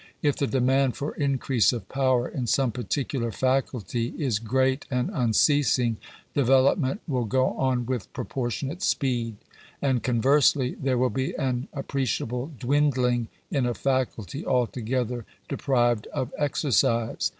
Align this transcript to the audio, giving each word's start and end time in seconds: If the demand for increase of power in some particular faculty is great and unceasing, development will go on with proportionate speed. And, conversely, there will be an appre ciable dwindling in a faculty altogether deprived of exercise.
If 0.23 0.37
the 0.37 0.47
demand 0.47 0.97
for 0.97 1.13
increase 1.13 1.71
of 1.71 1.87
power 1.87 2.27
in 2.27 2.47
some 2.47 2.71
particular 2.71 3.31
faculty 3.31 4.15
is 4.17 4.39
great 4.39 4.87
and 4.89 5.11
unceasing, 5.13 5.97
development 6.33 7.01
will 7.07 7.25
go 7.25 7.49
on 7.51 7.85
with 7.85 8.11
proportionate 8.11 8.81
speed. 8.81 9.35
And, 9.79 10.01
conversely, 10.01 10.73
there 10.73 10.97
will 10.97 11.11
be 11.11 11.35
an 11.37 11.67
appre 11.71 12.05
ciable 12.07 12.57
dwindling 12.57 13.27
in 13.51 13.67
a 13.67 13.75
faculty 13.75 14.43
altogether 14.43 15.23
deprived 15.47 16.07
of 16.07 16.33
exercise. 16.35 17.29